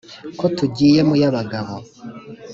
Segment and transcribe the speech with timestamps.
[0.39, 1.73] ko tugiye mu y’abagabo’